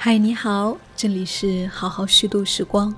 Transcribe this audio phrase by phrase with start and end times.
[0.00, 2.94] 嗨，你好，这里是好好虚度时光，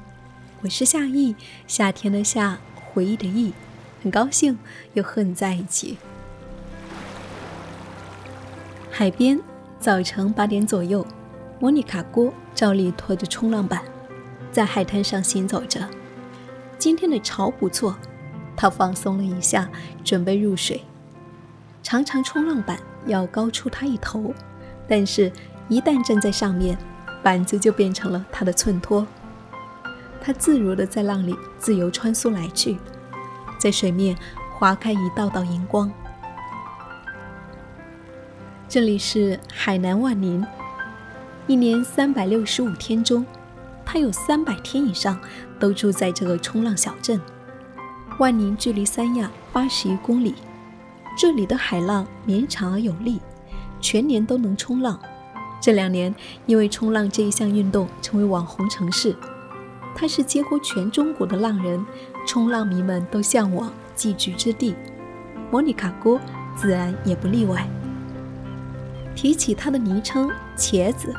[0.61, 1.35] 我是夏意，
[1.67, 2.59] 夏天的夏，
[2.93, 3.55] 回忆的忆，
[4.03, 4.59] 很高兴
[4.93, 5.97] 又和你在一起。
[8.91, 9.41] 海边，
[9.79, 11.07] 早晨八点左右，
[11.59, 13.83] 莫妮卡郭照例拖着冲浪板，
[14.53, 15.89] 在海滩上行走着。
[16.79, 17.97] 今天的潮不错，
[18.55, 19.71] 他放松了一下，
[20.05, 20.83] 准备入水。
[21.83, 24.35] 长长冲浪板要高出他一头，
[24.87, 25.33] 但是，
[25.71, 26.77] 一旦站在上面。
[27.23, 29.07] 板子就变成了他的衬托，
[30.21, 32.79] 他自如地在浪里自由穿梭来去，
[33.59, 34.17] 在水面
[34.59, 35.93] 划开一道道银光。
[38.69, 40.47] 这里是海南万宁，
[41.47, 43.27] 一年三百六十五天中，
[43.85, 45.21] 他有三百天以上
[45.59, 47.21] 都住在这个冲浪小镇。
[48.19, 50.35] 万宁距离三亚八十余公里，
[51.19, 53.21] 这里的海浪绵长而有力，
[53.81, 54.99] 全年都能冲浪。
[55.61, 56.15] 这两年，
[56.47, 59.15] 因为冲浪这一项运动成为网红城市，
[59.95, 61.85] 它是几乎全中国的浪人、
[62.27, 64.75] 冲浪迷们都向往寄居之地。
[65.51, 66.19] 莫妮卡郭
[66.57, 67.69] 自然也不例外。
[69.15, 71.15] 提起她的昵称“茄子”，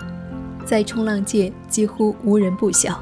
[0.65, 2.99] 在冲浪界几乎无人不晓。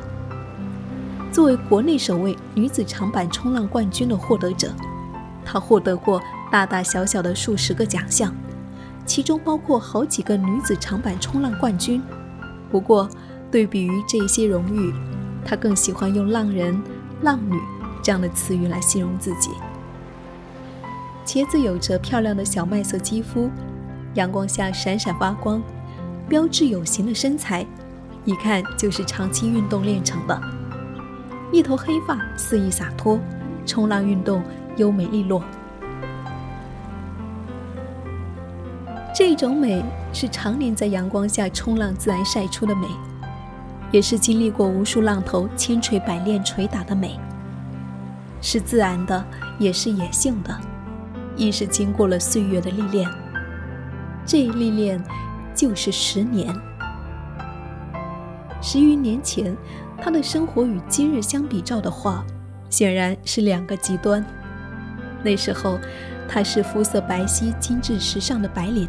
[1.32, 4.74] 作为国内首位女子长板冲浪冠军的获得者，
[5.46, 8.36] 她获得过大大小小的数十个奖项。
[9.10, 12.00] 其中包括好几个女子长板冲浪冠军。
[12.70, 13.10] 不过，
[13.50, 14.94] 对比于这些荣誉，
[15.44, 16.80] 她更喜欢用“浪人
[17.24, 17.60] ”“浪女”
[18.04, 19.50] 这样的词语来形容自己。
[21.26, 23.50] 茄子有着漂亮的小麦色肌肤，
[24.14, 25.60] 阳光下闪闪发光，
[26.28, 27.66] 标致有型的身材，
[28.26, 30.40] 一看就是长期运动练成的。
[31.52, 33.20] 一头黑发肆意洒脱，
[33.66, 34.44] 冲浪运动
[34.78, 35.44] 优美利落。
[39.20, 42.88] 这种美是常年在阳光下冲浪自然晒出的美，
[43.92, 47.20] 也是经历过无数浪头千锤百炼捶打的美，
[48.42, 49.22] 是自然的，
[49.60, 50.58] 也是野性的，
[51.36, 53.10] 亦是经过了岁月的历练。
[54.26, 55.04] 这一历练
[55.54, 56.56] 就是十年。
[58.62, 59.54] 十余年前，
[60.02, 62.24] 他的生活与今日相比照的话，
[62.70, 64.26] 显然是两个极端。
[65.22, 65.78] 那时候，
[66.26, 68.88] 他是肤色白皙、精致时尚的白领。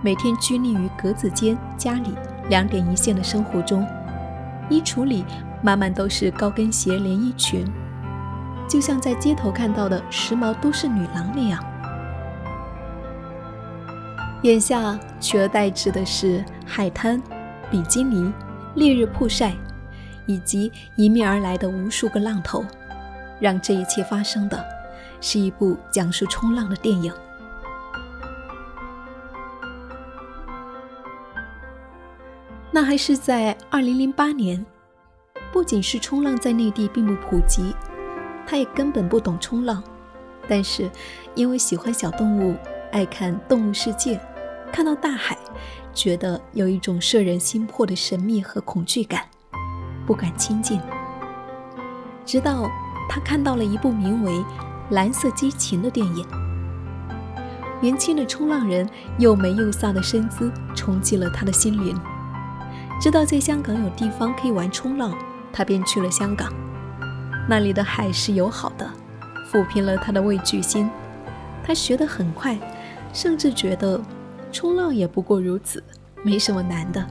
[0.00, 2.14] 每天拘泥于格子间、家里
[2.48, 3.84] 两点一线的生活中，
[4.70, 5.24] 衣橱里
[5.60, 7.66] 满满都是高跟鞋、连衣裙，
[8.68, 11.62] 就像在街头看到的时髦都市女郎那样。
[14.42, 17.20] 眼下取而代之的是海滩、
[17.68, 18.32] 比基尼、
[18.76, 19.52] 烈日曝晒，
[20.26, 22.64] 以及迎面而来的无数个浪头，
[23.40, 24.64] 让这一切发生的
[25.20, 27.12] 是一部讲述冲浪的电影。
[32.80, 34.64] 那还是在二零零八年，
[35.52, 37.74] 不仅是冲浪在内地并不普及，
[38.46, 39.82] 他也根本不懂冲浪。
[40.48, 40.88] 但是
[41.34, 42.54] 因为喜欢小动物，
[42.92, 44.14] 爱看《动物世界》，
[44.72, 45.36] 看到大海，
[45.92, 49.24] 觉得有一种摄人心魄的神秘和恐惧感，
[50.06, 50.80] 不敢亲近。
[52.24, 52.70] 直到
[53.10, 54.32] 他看到了一部名为
[54.90, 56.24] 《蓝色激情》的电影，
[57.80, 62.00] 年轻的冲浪人又美又飒的身姿冲击了他的心灵。
[63.00, 65.16] 知道在香港有地方可以玩冲浪，
[65.52, 66.52] 他便去了香港。
[67.48, 68.90] 那里的海是友好的，
[69.50, 70.90] 抚平了他的畏惧心。
[71.62, 72.58] 他学得很快，
[73.12, 74.00] 甚至觉得
[74.50, 75.82] 冲浪也不过如此，
[76.24, 77.06] 没什么难的。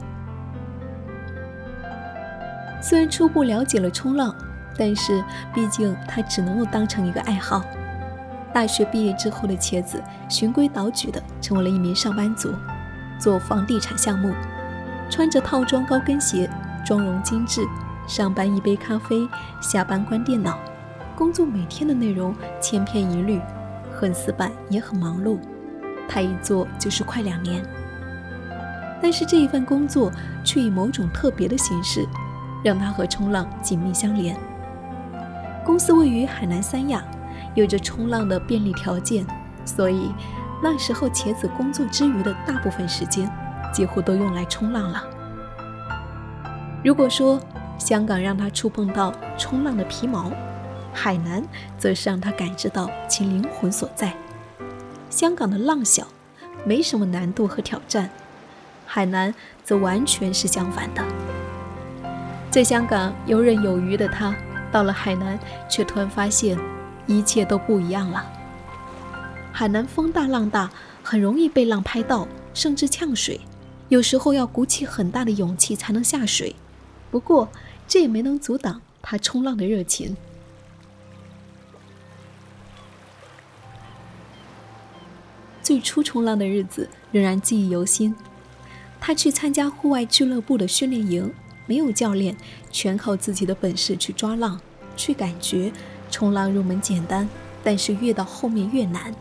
[2.82, 4.34] 虽然初步了解了冲浪，
[4.76, 7.64] 但是毕竟他只能够当成一个爱好。
[8.52, 12.52] 大学毕业之后的茄子循规蹈矩的成为了一名上班族，
[13.18, 14.34] 做房地产项目。
[15.10, 16.48] 穿着套装高跟鞋，
[16.84, 17.66] 妆容精致，
[18.06, 19.28] 上班一杯咖啡，
[19.60, 20.58] 下班关电脑，
[21.16, 23.40] 工作每天的内容千篇一律，
[23.92, 25.38] 很死板也很忙碌。
[26.08, 27.62] 他一做就是快两年。
[29.00, 30.12] 但是这一份工作
[30.44, 32.06] 却以某种特别的形式，
[32.64, 34.36] 让他和冲浪紧密相连。
[35.64, 37.02] 公司位于海南三亚，
[37.54, 39.26] 有着冲浪的便利条件，
[39.64, 40.12] 所以
[40.62, 43.30] 那时候茄子工作之余的大部分时间。
[43.72, 45.04] 几乎都用来冲浪了。
[46.84, 47.40] 如果说
[47.78, 50.32] 香港让他触碰到冲浪的皮毛，
[50.92, 51.42] 海南
[51.76, 54.14] 则是让他感知到其灵魂所在。
[55.10, 56.06] 香港的浪小，
[56.64, 58.08] 没什么难度和挑战；
[58.86, 59.34] 海南
[59.64, 61.04] 则完全是相反的。
[62.50, 64.34] 在香港游刃有余的他，
[64.72, 65.38] 到了海南
[65.68, 66.58] 却突然发现
[67.06, 68.24] 一切都不一样了。
[69.52, 70.70] 海南风大浪大，
[71.02, 73.40] 很容易被浪拍到，甚至呛水。
[73.88, 76.54] 有时候要鼓起很大的勇气才能下水，
[77.10, 77.48] 不过
[77.86, 80.16] 这也没能阻挡他冲浪的热情。
[85.62, 88.14] 最初冲浪的日子仍然记忆犹新。
[89.00, 91.32] 他去参加户外俱乐部的训练营，
[91.66, 92.36] 没有教练，
[92.70, 94.60] 全靠自己的本事去抓浪，
[94.96, 95.72] 去感觉。
[96.10, 97.28] 冲浪入门简单，
[97.62, 99.14] 但是越到后面越难。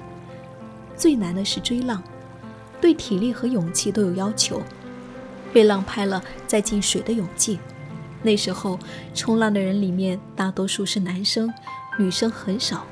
[0.95, 2.01] 最难的是追浪，
[2.79, 4.61] 对体力和勇气都有要求。
[5.53, 7.59] 被浪拍了再进水的勇气。
[8.21, 8.79] 那时候
[9.13, 11.51] 冲浪的人里面大多数是男生，
[11.97, 12.85] 女生很少。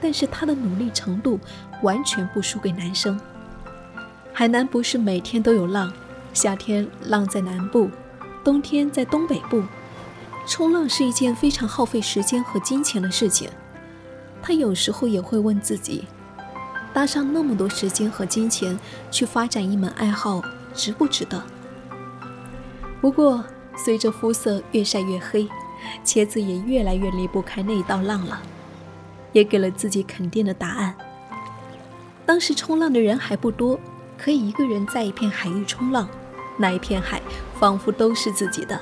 [0.00, 1.40] 但是他的努力程度
[1.82, 3.18] 完全不输给男生。
[4.32, 5.90] 海南不是每天都有浪，
[6.34, 7.90] 夏天浪在南部，
[8.44, 9.62] 冬天在东北部。
[10.46, 13.48] 冲浪是一件非常耗费时间和金钱的事情。
[14.42, 16.04] 他有时候也会问自己：
[16.96, 20.40] 搭上那么多时间和金钱去发展一门爱好，
[20.72, 21.42] 值不值得？
[23.02, 23.44] 不过，
[23.76, 25.46] 随着肤色越晒越黑，
[26.02, 28.40] 茄子也越来越离不开那一道浪了。
[29.32, 30.96] 也给了自己肯定的答案。
[32.24, 33.78] 当时冲浪的人还不多，
[34.16, 36.08] 可以一个人在一片海域冲浪，
[36.56, 37.20] 那一片海
[37.60, 38.80] 仿佛都是自己的。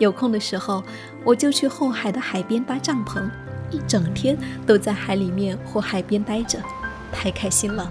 [0.00, 0.82] 有空的时候，
[1.22, 3.30] 我就去后海的海边搭帐篷，
[3.70, 4.36] 一整天
[4.66, 6.58] 都在海里面或海边待着，
[7.14, 7.90] 太开心了。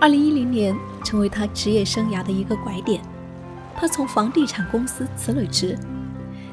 [0.00, 0.74] 二零一零年
[1.04, 3.00] 成为他职业生涯的一个拐点，
[3.76, 5.78] 他从房地产公司辞了职。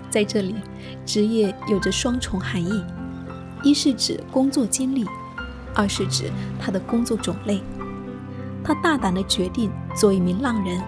[0.09, 0.56] 在这里，
[1.06, 2.83] 职业有着双重含义：
[3.63, 5.06] 一是指工作经历，
[5.74, 7.62] 二是指他的工作种类。
[8.63, 10.81] 他大胆地决定做一名浪人，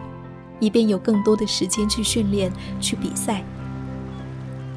[0.60, 2.52] 以便有更多的时间去训练、
[2.82, 3.42] 去比赛。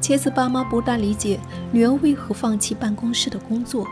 [0.03, 1.39] 茄子爸妈不大理解
[1.71, 3.87] 女儿为何放弃办公室的工作，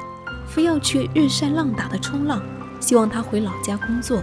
[0.45, 2.43] 非要去日晒浪打的冲浪，
[2.81, 4.21] 希望她回老家工作。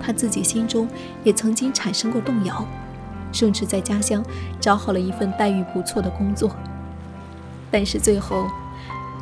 [0.00, 0.88] 他自己心中
[1.24, 2.66] 也曾经产生过动摇。
[3.32, 4.24] 甚至在家乡
[4.60, 6.50] 找好了一份待遇不错的工作，
[7.70, 8.46] 但是最后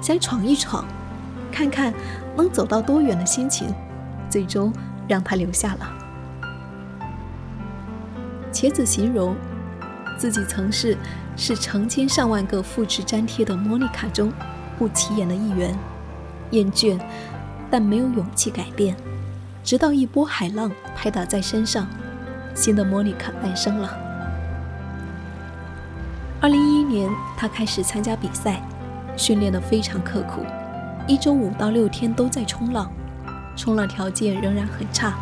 [0.00, 0.84] 想闯一闯，
[1.50, 1.92] 看看
[2.36, 3.74] 能走到多远的心情，
[4.28, 4.72] 最终
[5.08, 5.92] 让他留下了。
[8.52, 9.34] 茄子形容
[10.20, 10.94] 自己曾是
[11.34, 14.30] 是成千上万个复制粘贴的莫妮卡中
[14.78, 15.74] 不起眼的一员，
[16.50, 17.00] 厌倦，
[17.70, 18.94] 但没有勇气改变，
[19.64, 21.86] 直到一波海浪拍打在身上。
[22.54, 23.96] 新的莫妮卡诞生了。
[26.42, 28.60] 二零一一年，他开始参加比赛，
[29.16, 30.44] 训练得非常刻苦，
[31.06, 32.92] 一周五到六天都在冲浪，
[33.56, 35.14] 冲浪条件仍然很差，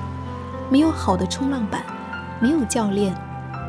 [0.69, 1.85] 没有好的冲浪板，
[2.41, 3.15] 没有教练，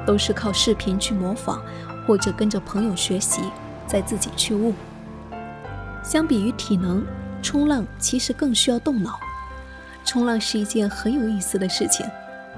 [0.10, 1.60] 都是靠视频去模仿，
[2.08, 3.44] 或者跟着朋友学习，
[3.86, 4.74] 再自己去悟。
[6.04, 7.06] 相比于体能，
[7.44, 9.20] 冲浪其实更需要动脑。
[10.04, 12.04] 冲浪是一件很有意思的事情。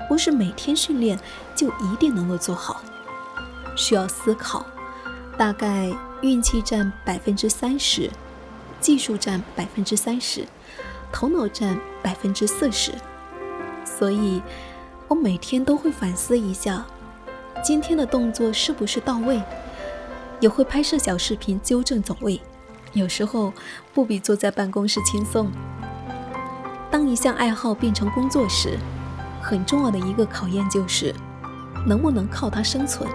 [0.07, 1.19] 不是每天训练
[1.53, 2.81] 就一定能够做好，
[3.75, 4.65] 需要思考，
[5.37, 8.09] 大概运气占百分之三十，
[8.79, 10.45] 技术占百分之三十，
[11.11, 12.93] 头脑占百分之四十。
[13.83, 14.41] 所以，
[15.09, 16.85] 我每天都会反思一下，
[17.63, 19.41] 今天的动作是不是到位，
[20.39, 22.41] 也会拍摄小视频纠正走位。
[22.93, 23.53] 有时候
[23.93, 25.51] 不比坐在办公室轻松。
[26.89, 28.77] 当一项爱好变成工作时。
[29.43, 31.15] 很重要的一个考验就是，
[31.87, 33.09] 能不能靠它生存。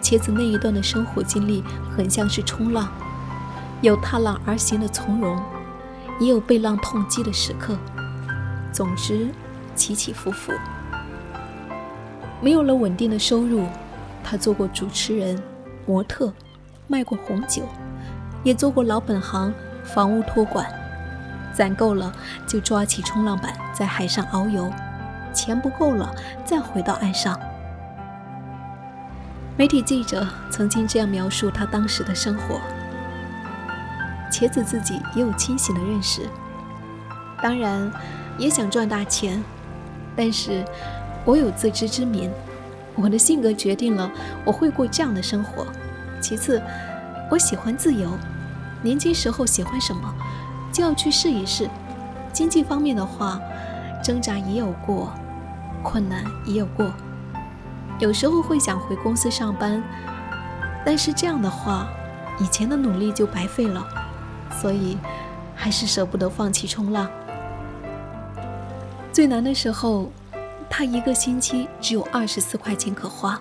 [0.00, 2.88] 茄子那一段的生活经历很像是冲浪，
[3.80, 5.36] 有踏浪而行的从容，
[6.20, 7.76] 也有被浪痛击的时刻。
[8.72, 9.30] 总之，
[9.74, 10.52] 起起伏伏。
[12.44, 13.64] 没有了稳定的收入，
[14.22, 15.42] 他做过主持人、
[15.86, 16.30] 模特，
[16.86, 17.62] 卖过红酒，
[18.42, 19.50] 也做过老本行
[19.82, 20.70] 房屋托管。
[21.54, 22.12] 攒够了，
[22.46, 24.70] 就抓起冲浪板在海上遨游。
[25.32, 27.40] 钱不够了，再回到岸上。
[29.56, 32.60] 媒体记者曾经这样描述他当时的生活。
[34.30, 36.28] 茄子自己也有清醒的认识，
[37.40, 37.90] 当然
[38.36, 39.42] 也想赚大钱，
[40.14, 40.62] 但是
[41.24, 42.30] 我有自知之明，
[42.94, 44.10] 我的性格决定了
[44.44, 45.66] 我会过这样的生活。
[46.20, 46.62] 其次，
[47.30, 48.10] 我喜欢自由，
[48.82, 50.14] 年轻时候喜欢什么，
[50.72, 51.68] 就要去试一试。
[52.32, 53.40] 经济方面的话，
[54.02, 55.12] 挣扎也有过。
[55.82, 56.90] 困难也有过，
[57.98, 59.84] 有时候会想回公司上班，
[60.82, 61.86] 但是这样的话，
[62.38, 63.86] 以前的努力就白费了，
[64.62, 64.96] 所以
[65.54, 67.06] 还是舍不得放弃冲浪。
[69.12, 70.10] 最难的时候，
[70.76, 73.40] 他一个星期只有二十四块钱可花，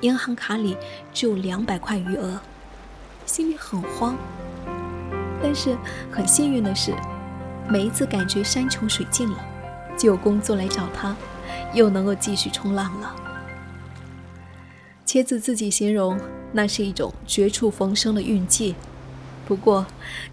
[0.00, 0.74] 银行卡里
[1.12, 2.40] 只有两百块余额，
[3.26, 4.16] 心里很慌。
[5.42, 5.76] 但是
[6.10, 6.94] 很幸运的是，
[7.68, 9.36] 每一次感觉山穷水尽了，
[9.94, 11.14] 就有工作来找他，
[11.74, 13.14] 又能够继续冲浪了。
[15.04, 16.18] 茄子自己形容，
[16.52, 18.74] 那是一种绝处逢生的运气。
[19.46, 19.84] 不过，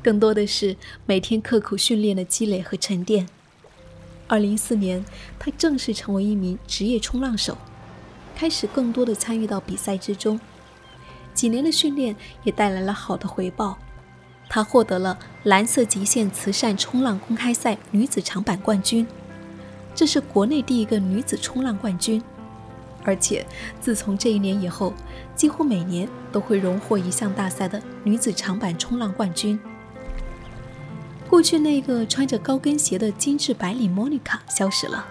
[0.01, 3.27] 更多的是每天刻苦训练的积累和沉淀。
[4.27, 5.03] 二零一四年，
[5.39, 7.57] 他正式成为一名职业冲浪手，
[8.35, 10.39] 开始更多的参与到比赛之中。
[11.33, 13.77] 几年的训练也带来了好的回报，
[14.49, 19.07] 他获得了蓝色极限慈善冲浪公开赛女子长板冠军，
[19.95, 22.21] 这是国内第一个女子冲浪冠军。
[23.03, 23.45] 而且，
[23.79, 24.91] 自从这一年以后，
[25.33, 29.57] 几乎每年都会荣获一项大赛的女子长板冲浪冠军。
[31.29, 35.05] 过去那个穿着高跟鞋的精致白领莫妮卡消失了，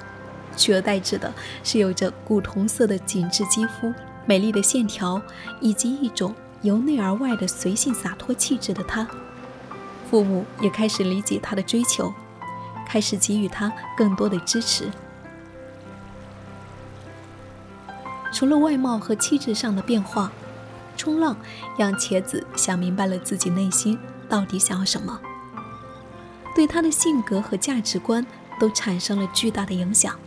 [0.57, 1.33] 取而代之的
[1.63, 3.93] 是有着古铜色的紧致肌肤、
[4.25, 5.21] 美丽的线条
[5.61, 9.07] 以及一种由内而外的随性洒脱气质的她。
[10.11, 12.13] 父母也开始理解她的追求，
[12.87, 14.91] 开始给予她更多的支持。
[18.33, 20.33] 除了外貌和气质上的变化，
[20.97, 21.37] 冲浪
[21.79, 25.21] 让茄子想明白了自己内心到底想要什么，
[26.57, 28.27] 对他的性格和价值观
[28.59, 30.19] 都产生了巨大的影响。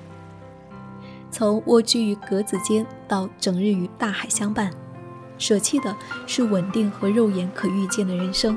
[1.32, 4.72] 从蜗居于格子间到整日与大海相伴，
[5.40, 8.56] 舍弃的是稳定和肉眼可预见的人生，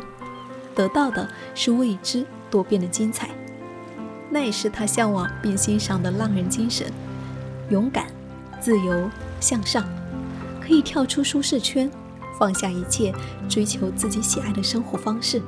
[0.75, 3.31] 得到的是未知多变的精彩。
[4.29, 6.93] 那也是他向往并欣赏的浪人精神：
[7.71, 8.07] 勇敢、
[8.61, 9.11] 自由。
[9.41, 9.85] 向上，
[10.61, 11.91] 可以跳出舒适圈，
[12.39, 13.13] 放下一切，
[13.49, 15.43] 追求自己喜爱的生活方式。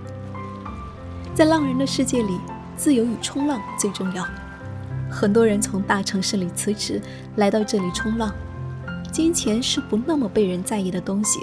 [1.34, 2.38] 在浪人的世界里，
[2.76, 4.24] 自由与冲浪最重要。
[5.10, 7.02] 很多人从大城市里辞职，
[7.34, 8.32] 来到这里冲浪。
[9.10, 11.40] 金钱是不那么被人在意的东西，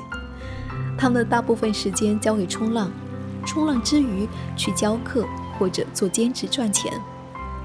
[0.97, 2.89] 他们的大部分时间交给冲浪，
[3.45, 5.25] 冲浪之余去教课
[5.59, 6.93] 或者做兼职赚钱，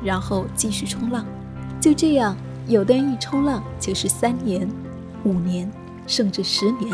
[0.03, 1.25] 然后继续冲浪。
[1.81, 2.37] 就这样。
[2.67, 4.69] 有的人一冲浪就是三年、
[5.23, 5.71] 五年，
[6.05, 6.93] 甚至十年，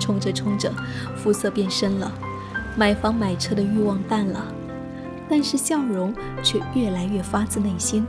[0.00, 0.68] 冲着冲着，
[1.16, 2.12] 肤色变深了，
[2.76, 4.44] 买房买车的欲望淡了，
[5.28, 8.06] 但是笑容却越来越发自内心，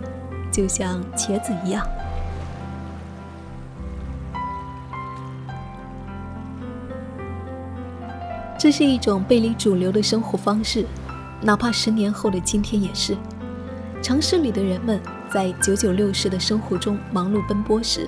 [0.51, 1.86] 就像茄子一样。
[8.57, 10.86] 这是一种背离主流的生活方式，
[11.41, 13.15] 哪怕十年后的今天也是。
[14.01, 15.00] 城市里的人们。
[15.27, 18.07] 在九九六式的生活中忙碌奔波时，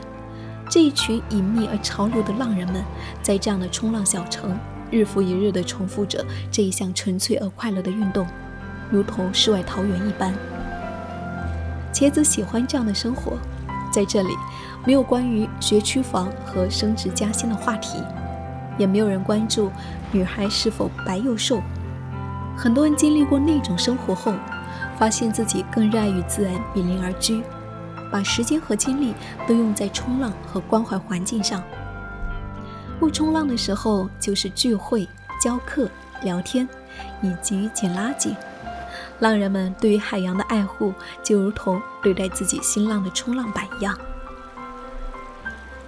[0.70, 2.82] 这一群隐秘而潮流的浪人们，
[3.22, 4.58] 在这样的冲浪小城，
[4.92, 8.28] 日复一日地重复着这一项纯粹而快乐的运动，
[8.90, 10.34] 如同世外桃源一般。
[11.94, 13.34] 茄子喜欢这样的生活，
[13.92, 14.30] 在这里，
[14.86, 17.98] 没有关于学区房和升职加薪的话题，
[18.78, 19.72] 也没有人关注
[20.12, 21.62] 女孩是否白又瘦。
[22.56, 24.34] 很多人经历过那种生活后。
[24.98, 27.44] 发现自己更热爱与自然比邻而居，
[28.12, 29.14] 把时间和精力
[29.48, 31.62] 都用在冲浪和关怀环境上。
[33.00, 35.08] 不冲浪的时候，就是聚会、
[35.40, 35.90] 教课、
[36.24, 36.68] 聊天，
[37.22, 38.36] 以及捡垃圾。
[39.20, 43.98] 浪人们对于海洋的爱护，就如同对待自己新浪的冲浪板一样。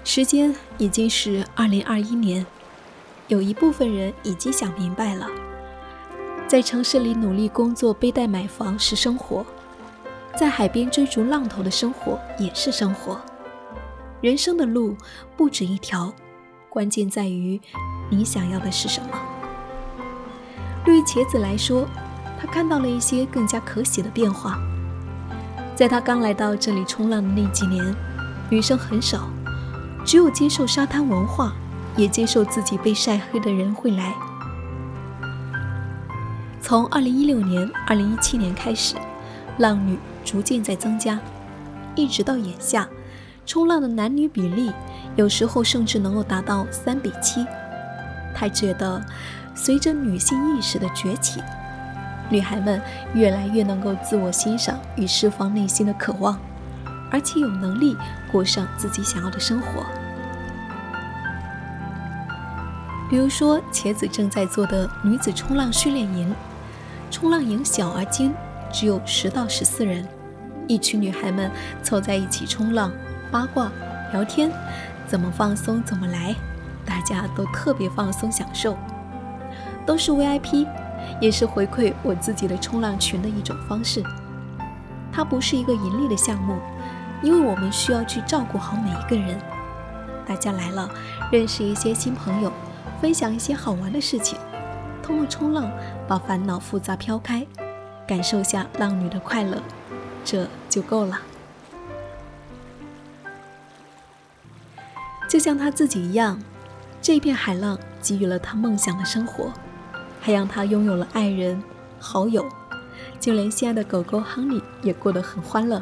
[0.04, 2.46] 时间已经是二零二一年，
[3.28, 5.28] 有一部分人已经想明白了。
[6.48, 9.46] 在城市里努力工作、背贷买房是生活，
[10.36, 13.20] 在海边追逐浪头的生活也是生活。
[14.22, 14.96] 人生的路
[15.38, 16.12] 不止一条，
[16.70, 17.60] 关键在于
[18.10, 19.10] 你想要的是什么。
[20.86, 21.88] 对于茄子来说，
[22.40, 24.60] 他看到了一些更加可喜的变化。
[25.76, 27.96] 在他刚来到这里冲浪的那几年，
[28.50, 29.30] 女生很少，
[30.06, 31.54] 只有接受沙滩文化，
[31.96, 34.14] 也接受自己被晒黑的人会来。
[36.62, 38.96] 从二零一六年、二零一七年开始，
[39.58, 41.20] 浪女逐渐在增加，
[41.96, 42.88] 一直到眼下，
[43.50, 44.72] 冲浪的男女比例
[45.16, 47.44] 有时候甚至能够达到三比七。
[48.36, 49.04] 他觉得，
[49.56, 51.42] 随着女性意识的崛起，
[52.30, 52.80] 女孩们
[53.16, 56.38] 越来越能够自我欣赏与释放内心的渴望，
[57.12, 57.98] 而且有能力
[58.32, 59.84] 过上自己想要的生活。
[63.10, 66.32] 比如说，茄子正在做的女子冲浪训练营。
[67.10, 68.32] 冲浪营小而精，
[68.72, 70.08] 只有十到十四人，
[70.68, 71.50] 一群女孩们
[71.82, 72.92] 凑在一起冲浪、
[73.32, 73.72] 八卦、
[74.12, 74.52] 聊天，
[75.08, 76.36] 怎么放松怎么来，
[76.86, 78.76] 大家都特别放松享受，
[79.86, 80.68] 都是 VIP，
[81.22, 84.04] 也是回馈我自己的冲浪群的一种方式。
[85.12, 86.58] 它不是一个盈利的项目，
[87.22, 89.38] 因为我们需要去照顾好每一个人。
[90.26, 90.90] 大家来了，
[91.32, 92.52] 认识一些新朋友，
[93.02, 94.38] 分享一些好玩的事情。
[95.02, 95.70] 通过冲浪，
[96.08, 97.46] 把烦恼复杂飘开，
[98.08, 99.58] 感受下浪女的快乐，
[100.24, 101.20] 这就够了。
[105.30, 106.42] 就像他自己一样，
[107.00, 109.54] 这片海浪给予了他梦想的生活，
[110.20, 111.62] 还让他拥有了爱人、
[112.00, 112.44] 好友，
[113.20, 115.82] 就连心爱的狗狗亨利也过得很欢乐。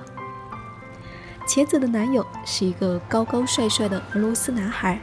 [1.47, 4.99] 茄子的男友是一个高高帅帅的俄罗斯男孩，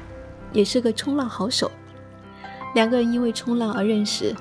[0.52, 1.72] 也是个冲浪好手。
[2.74, 4.36] 两个人因为冲浪而认识，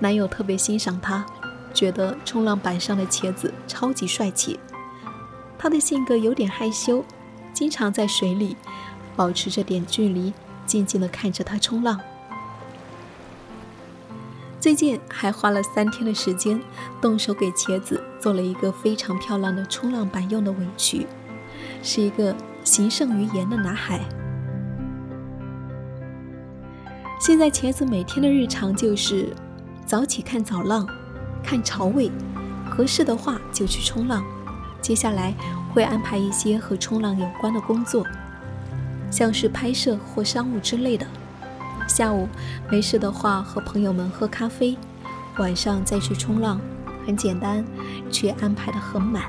[0.00, 1.24] 男友特别欣赏他，
[1.72, 4.58] 觉得冲浪板上的茄子超级帅气。
[5.56, 7.04] 他的性格有点害羞，
[7.52, 8.56] 经常在水里。
[9.18, 10.32] 保持着点距离，
[10.64, 12.00] 静静地看着他冲浪。
[14.60, 16.60] 最近还花了三天的时间，
[17.00, 21.04] 动手给茄子做了一个非常漂亮的冲浪板用的围裙，
[21.82, 22.32] 是一个
[22.62, 24.00] 形胜于言的男孩。
[27.20, 29.34] 现在茄子每天的日常就是
[29.84, 30.86] 早起看早浪，
[31.42, 32.08] 看潮位，
[32.70, 34.24] 合适的话就去冲浪。
[34.80, 35.34] 接下来
[35.74, 38.06] 会安排一些和冲浪有关的工作。
[39.10, 41.06] 像是拍摄或商务之类的。
[41.88, 42.28] 下午
[42.70, 44.76] 没事的话，和朋友们喝咖啡；
[45.38, 46.60] 晚上再去冲浪，
[47.06, 47.64] 很简单，
[48.10, 49.24] 却安排的很满。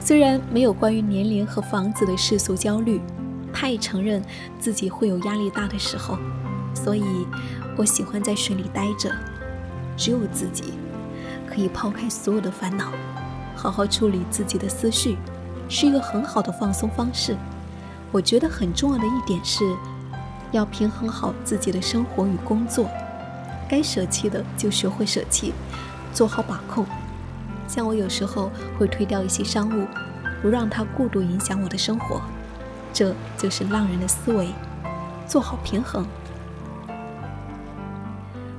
[0.00, 3.00] 虽然没有关于年龄和房子的世俗焦虑，
[3.52, 4.20] 他也承认
[4.58, 6.18] 自己会有压力大的时候。
[6.74, 7.04] 所以，
[7.76, 9.14] 我喜欢在水里待着，
[9.96, 10.72] 只有自己，
[11.46, 12.90] 可以抛开所有的烦恼。
[13.62, 15.16] 好好处理自己的思绪，
[15.68, 17.36] 是一个很好的放松方式。
[18.10, 19.64] 我觉得很重要的一点是，
[20.50, 22.88] 要平衡好自己的生活与工作，
[23.68, 25.52] 该舍弃的就学会舍弃，
[26.12, 26.84] 做好把控。
[27.68, 29.86] 像我有时候会推掉一些商务，
[30.42, 32.20] 不让它过度影响我的生活。
[32.92, 34.48] 这就是浪人的思维，
[35.24, 36.04] 做好平衡。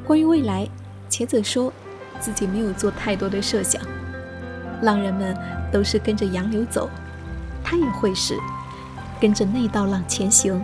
[0.06, 0.66] 关于未来，
[1.10, 1.74] 茄子说
[2.22, 3.82] 自己没有做太多的设想。
[4.84, 5.36] 浪人们
[5.72, 6.90] 都是跟着洋流走，
[7.64, 8.38] 他也会是
[9.20, 10.64] 跟着那道浪前行。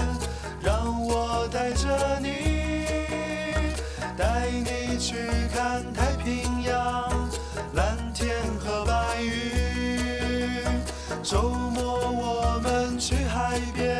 [1.61, 1.87] 带着
[2.19, 2.27] 你，
[4.17, 5.13] 带你去
[5.53, 7.29] 看太平洋，
[7.75, 10.65] 蓝天和白云。
[11.21, 13.95] 周末我们去海边，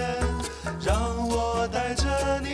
[0.84, 2.08] 让我带着
[2.42, 2.50] 你，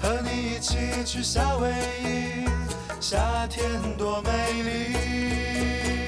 [0.00, 1.72] 和你一起去夏威
[2.04, 2.48] 夷，
[3.00, 6.07] 夏天多美丽。